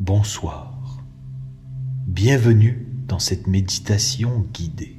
[0.00, 0.98] Bonsoir.
[2.08, 4.98] Bienvenue dans cette méditation guidée.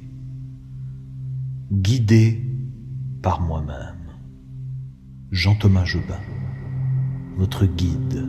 [1.70, 2.42] Guidée
[3.20, 4.16] par moi-même.
[5.30, 6.18] Jean-Thomas Jobin,
[7.36, 8.26] votre guide,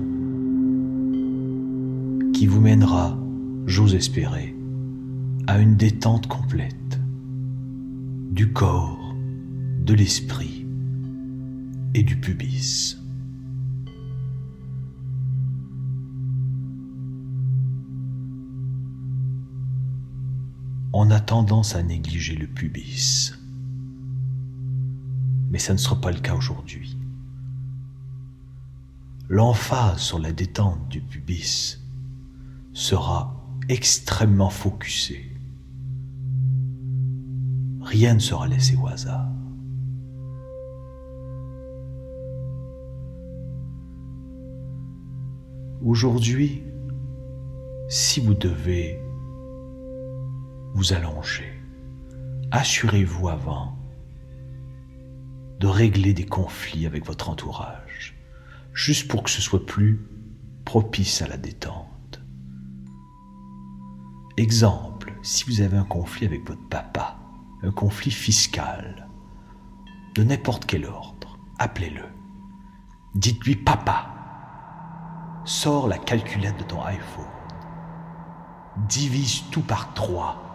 [2.33, 3.17] qui vous mènera,
[3.65, 4.53] j'ose espérer,
[5.47, 6.99] à une détente complète
[8.31, 9.15] du corps,
[9.79, 10.67] de l'esprit
[11.93, 12.97] et du pubis.
[20.93, 23.33] On a tendance à négliger le pubis.
[25.49, 26.97] Mais ça ne sera pas le cas aujourd'hui.
[29.29, 31.79] L'emphase sur la détente du pubis
[32.73, 33.35] sera
[33.69, 35.31] extrêmement focusée.
[37.81, 39.27] Rien ne sera laissé au hasard.
[45.83, 46.63] Aujourd'hui,
[47.89, 48.99] si vous devez
[50.77, 51.59] vous allonger.
[52.51, 53.75] Assurez-vous avant
[55.59, 58.15] de régler des conflits avec votre entourage,
[58.73, 59.99] juste pour que ce soit plus
[60.65, 62.21] propice à la détente.
[64.37, 67.17] Exemple, si vous avez un conflit avec votre papa,
[67.63, 69.07] un conflit fiscal,
[70.13, 72.05] de n'importe quel ordre, appelez-le.
[73.15, 74.11] Dites-lui papa,
[75.43, 77.25] sors la calculette de ton iPhone,
[78.87, 80.46] divise tout par trois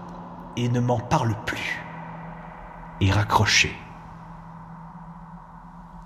[0.57, 1.83] et ne m'en parle plus.
[3.01, 3.73] Et raccrochez.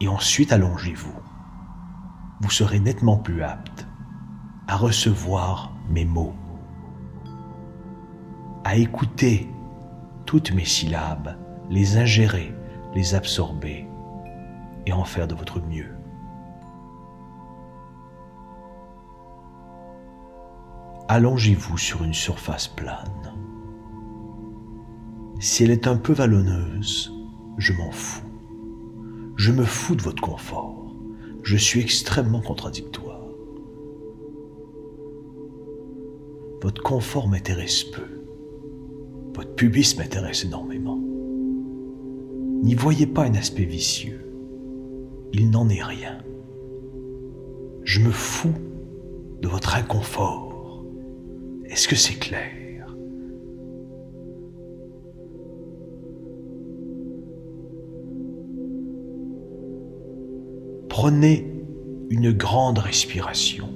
[0.00, 1.14] Et ensuite allongez-vous.
[2.41, 3.86] Vous serez nettement plus apte
[4.69, 6.34] à recevoir mes mots,
[8.64, 9.50] à écouter
[10.27, 11.38] toutes mes syllabes,
[11.70, 12.55] les ingérer,
[12.94, 13.88] les absorber
[14.86, 15.97] et en faire de votre mieux.
[21.08, 23.45] Allongez-vous sur une surface plane.
[25.38, 27.12] Si elle est un peu vallonneuse,
[27.58, 28.24] je m'en fous.
[29.36, 30.94] Je me fous de votre confort.
[31.42, 33.20] Je suis extrêmement contradictoire.
[36.62, 38.02] Votre confort m'intéresse peu.
[39.34, 40.98] Votre pubis m'intéresse énormément.
[42.62, 44.32] N'y voyez pas un aspect vicieux.
[45.34, 46.19] Il n'en est rien.
[47.84, 48.54] Je me fous
[49.42, 50.82] de votre inconfort.
[51.66, 52.66] Est-ce que c'est clair?
[60.98, 61.46] Prenez
[62.08, 63.68] une grande respiration.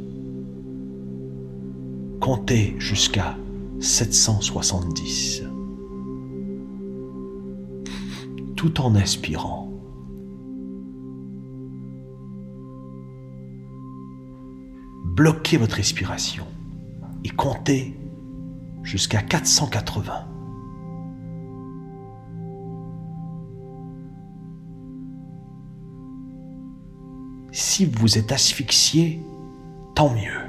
[2.19, 3.37] Comptez jusqu'à
[3.79, 5.43] 770.
[8.57, 9.71] Tout en inspirant.
[15.05, 16.47] Bloquez votre respiration
[17.23, 18.01] et comptez
[18.83, 20.40] jusqu'à 480.
[27.53, 29.21] Si vous êtes asphyxié,
[29.95, 30.41] tant mieux.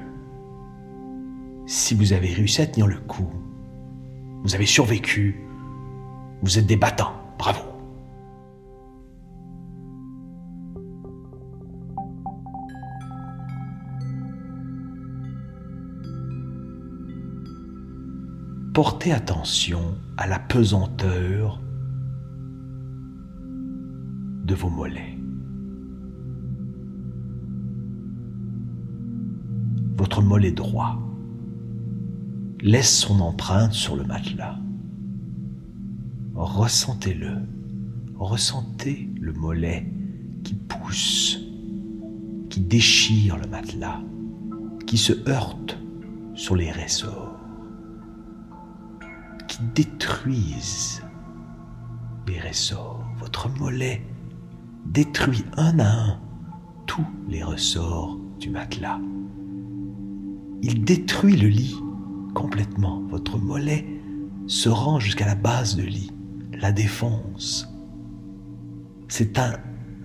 [1.66, 3.28] Si vous avez réussi à tenir le coup,
[4.44, 5.42] vous avez survécu,
[6.44, 7.62] vous êtes des battants, bravo.
[18.74, 21.62] Portez attention à la pesanteur
[24.46, 25.21] de vos mollets.
[30.02, 30.98] Votre mollet droit
[32.60, 34.58] laisse son empreinte sur le matelas.
[36.34, 37.38] Ressentez-le.
[38.18, 39.88] Ressentez le mollet
[40.44, 41.38] qui pousse,
[42.50, 44.02] qui déchire le matelas,
[44.88, 45.78] qui se heurte
[46.34, 47.40] sur les ressorts,
[49.48, 51.04] qui détruisent
[52.28, 53.06] les ressorts.
[53.20, 54.04] Votre mollet
[54.84, 56.20] détruit un à un
[56.88, 59.00] tous les ressorts du matelas.
[60.64, 61.76] Il détruit le lit
[62.36, 63.02] complètement.
[63.10, 63.86] Votre mollet
[64.48, 66.12] se rend jusqu'à la base de lit,
[66.54, 67.68] la défonce.
[69.08, 69.54] C'est un,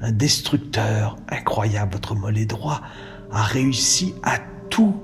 [0.01, 1.93] un destructeur incroyable.
[1.93, 2.81] Votre mollet droit
[3.31, 4.39] a réussi à
[4.71, 4.97] tout,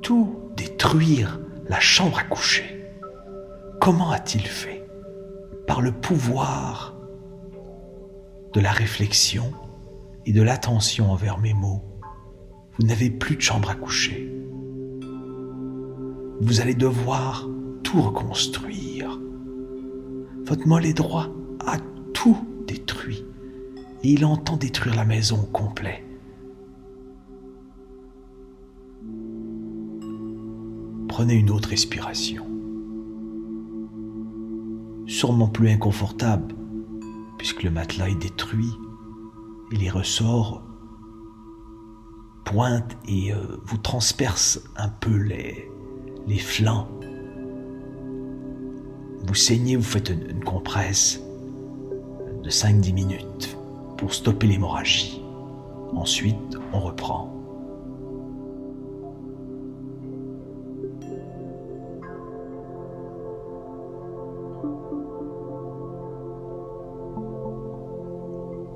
[0.00, 2.86] tout détruire la chambre à coucher.
[3.80, 4.86] Comment a-t-il fait?
[5.66, 6.94] Par le pouvoir
[8.52, 9.52] de la réflexion
[10.24, 11.82] et de l'attention envers mes mots.
[12.78, 14.32] Vous n'avez plus de chambre à coucher
[16.42, 17.48] vous allez devoir
[17.84, 19.20] tout reconstruire.
[20.44, 21.28] Votre mollet droit
[21.64, 21.78] a
[22.12, 22.36] tout
[22.66, 23.24] détruit
[24.02, 26.04] et il entend détruire la maison au complet.
[31.08, 32.44] Prenez une autre respiration.
[35.06, 36.54] Sûrement plus inconfortable,
[37.38, 38.72] puisque le matelas est détruit
[39.70, 40.64] et les ressorts
[42.44, 45.70] pointent et euh, vous transpercent un peu les,
[46.26, 46.88] les flancs.
[49.26, 51.22] Vous saignez, vous faites une, compresse
[52.42, 53.56] de 5-10 minutes
[53.96, 55.22] pour stopper l'hémorragie.
[55.94, 57.32] Ensuite, on reprend.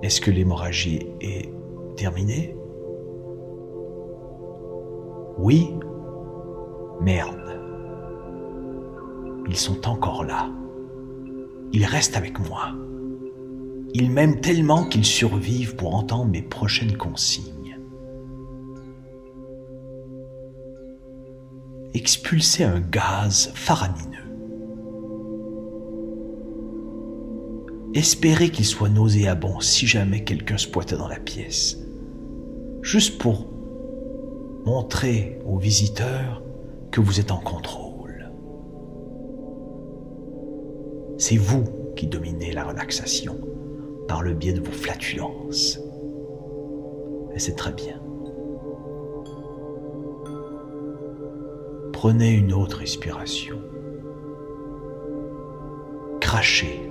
[0.03, 1.51] Est-ce que l'hémorragie est
[1.97, 2.57] terminée?
[5.39, 5.76] Oui
[9.57, 10.51] Sont encore là.
[11.73, 12.73] Ils restent avec moi.
[13.95, 17.81] Ils m'aiment tellement qu'ils survivent pour entendre mes prochaines consignes.
[21.95, 24.19] Expulser un gaz faramineux.
[27.95, 31.79] Espérer qu'il soit nauséabond si jamais quelqu'un se dans la pièce.
[32.83, 33.49] Juste pour
[34.67, 36.43] montrer aux visiteurs
[36.93, 37.86] que vous êtes en contrôle.
[41.19, 41.65] C'est vous
[41.97, 43.41] qui dominez la relaxation
[44.07, 45.81] par le biais de vos flatulences.
[47.35, 48.01] Et c'est très bien.
[51.93, 53.59] Prenez une autre respiration.
[56.21, 56.83] Crachez.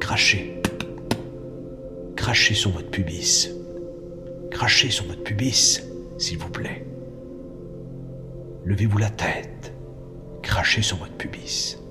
[0.00, 0.60] Crachez.
[2.16, 3.50] Crachez sur votre pubis.
[4.50, 5.80] Crachez sur votre pubis,
[6.18, 6.84] s'il vous plaît.
[8.64, 9.72] Levez-vous la tête.
[10.42, 11.81] Crachez sur votre pubis.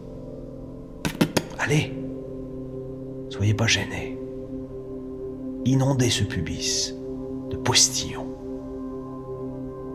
[1.64, 1.94] Allez.
[3.30, 4.18] Soyez pas gênés.
[5.64, 6.96] Inondez ce pubis
[7.52, 8.26] de postillons.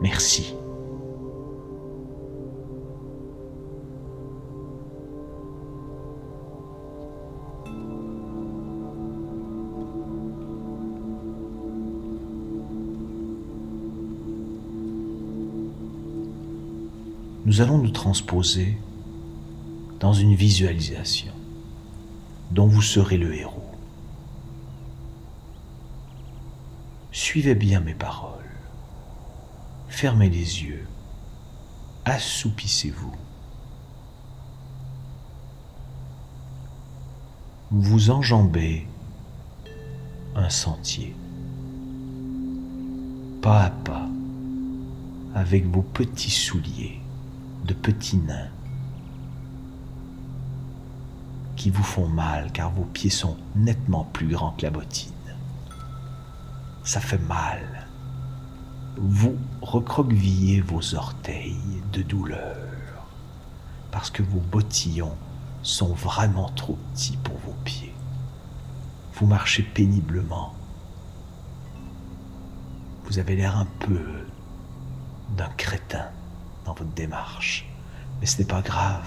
[0.01, 0.55] Merci.
[17.45, 18.77] Nous allons nous transposer
[19.99, 21.33] dans une visualisation
[22.51, 23.71] dont vous serez le héros.
[27.13, 28.45] Suivez bien mes paroles.
[29.89, 30.87] Fermez les yeux.
[32.05, 33.15] Assoupissez-vous.
[37.71, 38.87] Vous enjambez
[40.37, 41.17] un sentier,
[43.43, 44.09] pas à pas,
[45.35, 47.01] avec vos petits souliers
[47.65, 48.51] de petits nains
[51.71, 55.13] vous font mal car vos pieds sont nettement plus grands que la bottine.
[56.85, 57.87] Ça fait mal.
[58.97, 62.57] Vous recroquevillez vos orteils de douleur
[63.91, 65.17] parce que vos bottillons
[65.63, 67.95] sont vraiment trop petits pour vos pieds.
[69.15, 70.55] Vous marchez péniblement.
[73.05, 74.05] Vous avez l'air un peu
[75.37, 76.07] d'un crétin
[76.65, 77.69] dans votre démarche,
[78.21, 79.07] mais ce n'est pas grave.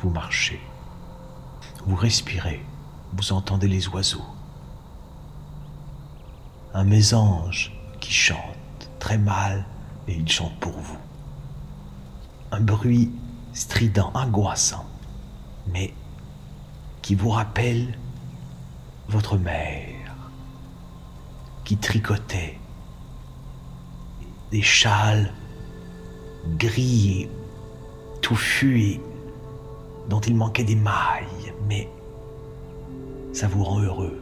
[0.00, 0.60] Vous marchez,
[1.86, 2.64] vous respirez,
[3.12, 4.24] vous entendez les oiseaux.
[6.74, 9.64] Un mésange qui chante très mal
[10.06, 10.98] et il chante pour vous.
[12.52, 13.10] Un bruit
[13.52, 14.86] strident, angoissant,
[15.66, 15.92] mais
[17.02, 17.98] qui vous rappelle
[19.08, 19.88] votre mère
[21.64, 22.58] qui tricotait
[24.50, 25.32] des châles
[26.56, 27.30] gris et
[28.22, 29.00] touffus et
[30.08, 31.88] dont il manquait des mailles, mais
[33.32, 34.18] ça vous rend heureux.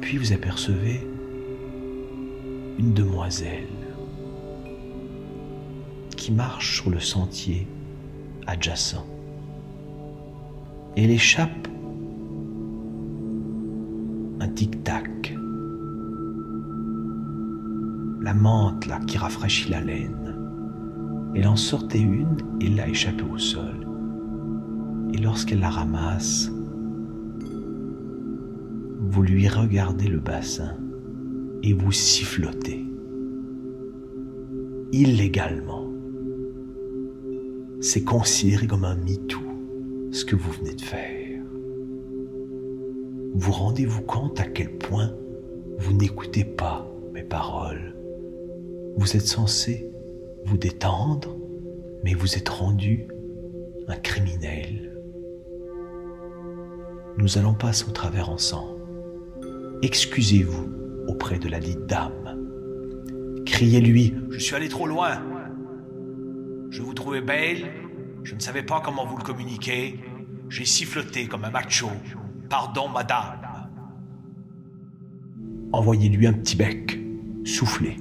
[0.00, 1.06] Puis vous apercevez
[2.78, 3.66] une demoiselle
[6.16, 7.66] qui marche sur le sentier
[8.46, 9.04] adjacent.
[10.96, 11.68] Elle échappe
[14.40, 15.34] un tic-tac.
[18.22, 20.35] La menthe qui rafraîchit la laine.
[21.36, 23.86] Elle en sortait une et l'a échappée au sol.
[25.12, 26.50] Et lorsqu'elle la ramasse,
[29.00, 30.78] vous lui regardez le bassin
[31.62, 32.86] et vous sifflotez.
[34.92, 35.92] Illégalement.
[37.82, 39.38] C'est considéré comme un MeToo,
[40.12, 41.42] ce que vous venez de faire.
[43.34, 45.12] Vous rendez-vous compte à quel point
[45.80, 47.94] vous n'écoutez pas mes paroles.
[48.96, 49.90] Vous êtes censé
[50.46, 51.36] vous détendre,
[52.04, 53.08] mais vous êtes rendu
[53.88, 54.96] un criminel.
[57.18, 58.80] Nous allons passer au travers ensemble.
[59.82, 60.68] Excusez-vous
[61.08, 63.42] auprès de la dite dame.
[63.44, 65.20] Criez-lui Je suis allé trop loin.
[66.70, 67.72] Je vous trouvais belle,
[68.22, 69.98] je ne savais pas comment vous le communiquer.
[70.48, 71.88] J'ai siffloté comme un macho.
[72.48, 73.40] Pardon, madame.
[75.72, 76.98] Envoyez-lui un petit bec.
[77.44, 77.96] Soufflez.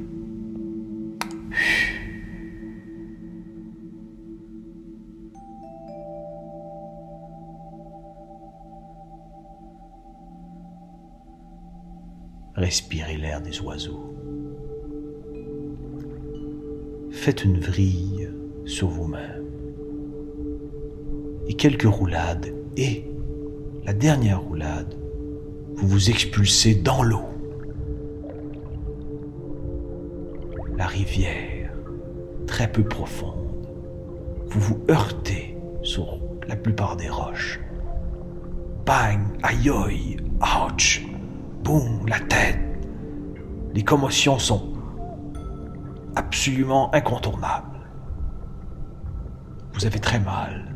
[12.66, 14.02] Respirez l'air des oiseaux.
[17.12, 18.28] Faites une vrille
[18.66, 19.46] sur vous-même.
[21.48, 22.56] Et quelques roulades.
[22.76, 23.06] Et
[23.86, 24.96] la dernière roulade,
[25.76, 27.26] vous vous expulsez dans l'eau.
[30.76, 31.72] La rivière,
[32.48, 33.70] très peu profonde,
[34.48, 37.60] vous vous heurtez sur la plupart des roches.
[38.88, 41.05] Bang, aïe, ouch,
[41.66, 42.60] boum, la tête.
[43.74, 44.72] Les commotions sont
[46.16, 47.90] absolument incontournables.
[49.74, 50.76] Vous avez très mal.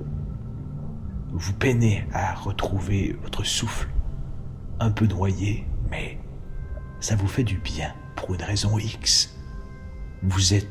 [1.31, 3.88] Vous peinez à retrouver votre souffle,
[4.79, 6.19] un peu noyé, mais
[7.00, 9.38] ça vous fait du bien pour une raison X.
[10.24, 10.69] Vous êtes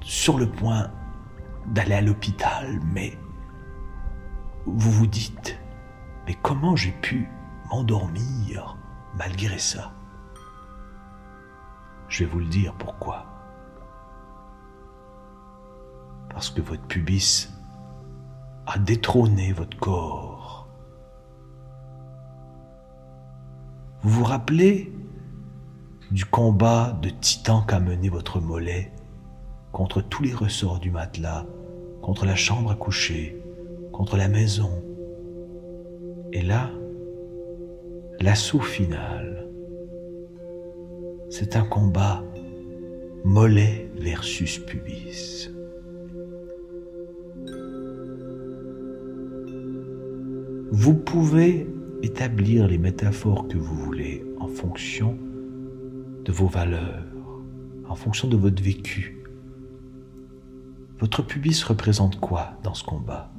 [0.00, 0.92] sur le point
[1.74, 3.18] d'aller à l'hôpital, mais
[4.64, 5.58] vous vous dites,
[6.24, 7.28] mais comment j'ai pu
[7.68, 8.76] m'endormir
[9.16, 9.92] malgré ça
[12.08, 13.26] Je vais vous le dire pourquoi.
[16.30, 17.48] Parce que votre pubis
[18.66, 20.68] a détrôné votre corps.
[24.02, 24.92] Vous vous rappelez
[26.10, 28.92] du combat de titan qu'a mené votre mollet
[29.72, 31.44] contre tous les ressorts du matelas,
[32.02, 33.42] contre la chambre à coucher,
[33.92, 34.82] contre la maison.
[36.32, 36.70] Et là,
[38.20, 39.48] l'assaut final,
[41.30, 42.24] c'est un combat
[43.24, 45.50] mollet versus pubis.
[50.72, 51.66] Vous pouvez
[52.02, 55.18] établir les métaphores que vous voulez en fonction
[56.24, 57.04] de vos valeurs,
[57.88, 59.22] en fonction de votre vécu.
[60.98, 63.30] Votre pubis représente quoi dans ce combat?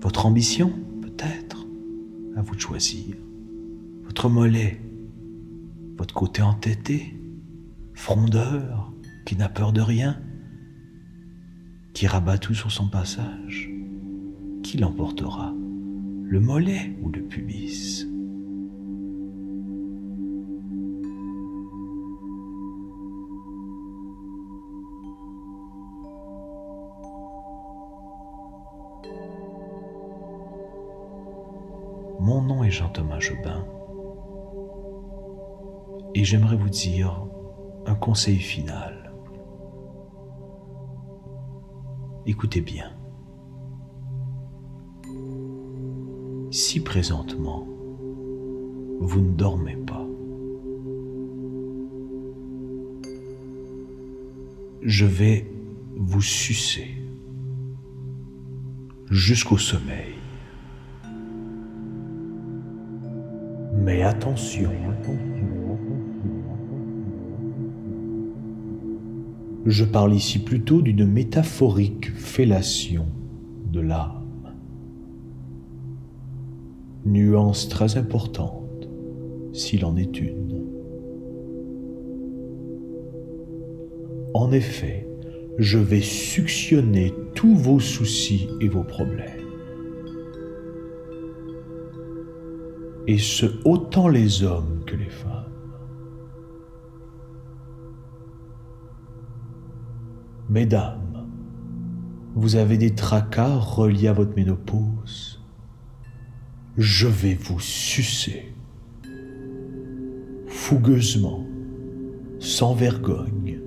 [0.00, 1.53] Votre ambition, peut-être?
[2.36, 3.16] À vous de choisir.
[4.04, 4.80] Votre mollet
[5.96, 7.18] Votre côté entêté
[7.94, 8.92] Frondeur
[9.24, 10.20] Qui n'a peur de rien
[11.92, 13.70] Qui rabat tout sur son passage
[14.64, 15.54] qui l'emportera
[16.24, 18.06] Le mollet ou le pubis
[32.44, 33.64] nom est Jean-Thomas Jobin
[36.14, 37.26] et j'aimerais vous dire
[37.86, 39.12] un conseil final.
[42.26, 42.90] Écoutez bien.
[46.54, 47.66] si présentement
[49.00, 50.06] vous ne dormez pas,
[54.82, 55.50] je vais
[55.96, 56.94] vous sucer
[59.10, 60.13] jusqu'au sommeil.
[63.84, 64.70] Mais attention,
[69.66, 73.06] je parle ici plutôt d'une métaphorique fellation
[73.70, 74.24] de l'âme
[77.04, 78.88] nuance très importante,
[79.52, 80.64] s'il en est une.
[84.32, 85.06] En effet,
[85.58, 89.43] je vais suctionner tous vos soucis et vos problèmes.
[93.06, 95.44] Et ce, autant les hommes que les femmes.
[100.48, 101.28] Mesdames,
[102.34, 105.44] vous avez des tracas reliés à votre ménopause
[106.76, 108.52] je vais vous sucer.
[110.46, 111.46] Fougueusement,
[112.40, 113.60] sans vergogne.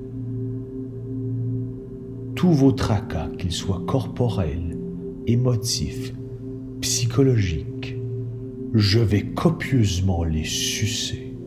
[2.35, 4.77] Tous vos tracas, qu'ils soient corporels,
[5.25, 6.13] émotifs,
[6.81, 7.76] psychologiques,
[8.73, 11.37] je vais copieusement les sucer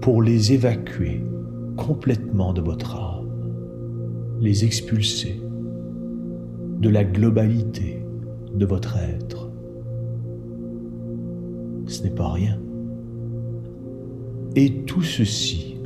[0.00, 1.22] pour les évacuer
[1.76, 3.28] complètement de votre âme,
[4.40, 5.40] les expulser
[6.80, 8.04] de la globalité
[8.54, 9.50] de votre être.
[11.86, 12.58] Ce n'est pas rien.
[14.54, 15.76] Et tout ceci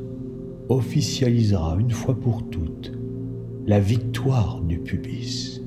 [0.69, 2.93] officialisera une fois pour toutes
[3.67, 5.63] la victoire du pubis.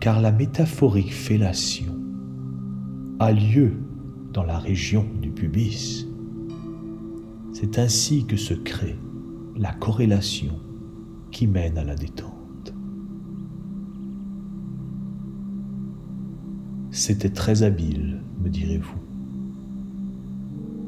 [0.00, 1.94] Car la métaphorique fellation
[3.18, 3.74] a lieu
[4.32, 6.06] dans la région du pubis.
[7.52, 8.96] C'est ainsi que se crée
[9.58, 10.58] la corrélation
[11.30, 12.72] qui mène à la détente.
[16.90, 18.98] C'était très habile, me direz-vous.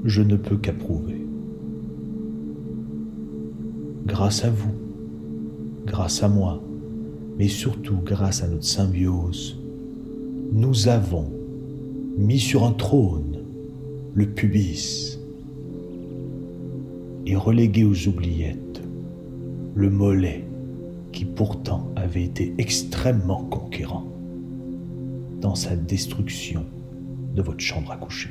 [0.05, 1.27] Je ne peux qu'approuver.
[4.07, 4.75] Grâce à vous,
[5.85, 6.63] grâce à moi,
[7.39, 9.59] mais surtout grâce à notre symbiose,
[10.53, 11.31] nous avons
[12.17, 13.39] mis sur un trône
[14.15, 15.19] le pubis
[17.27, 18.83] et relégué aux oubliettes
[19.75, 20.45] le mollet
[21.13, 24.07] qui pourtant avait été extrêmement conquérant
[25.41, 26.65] dans sa destruction
[27.35, 28.31] de votre chambre à coucher.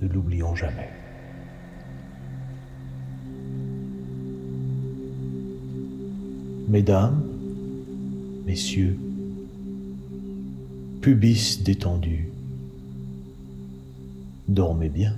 [0.00, 1.01] Ne l'oublions jamais.
[6.72, 7.22] Mesdames,
[8.46, 8.98] Messieurs,
[11.02, 12.30] pubis détendu,
[14.48, 15.14] dormez bien.